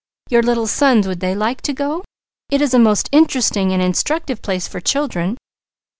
Your 0.31 0.41
little 0.41 0.65
sons 0.65 1.07
would 1.07 1.19
they 1.19 1.35
like 1.35 1.61
to 1.61 1.73
go? 1.73 2.03
It 2.49 2.59
is 2.59 2.73
a 2.73 2.79
most 2.79 3.07
interesting 3.11 3.71
and 3.71 3.83
instructive 3.83 4.41
place 4.41 4.67
for 4.67 4.79
children." 4.81 5.37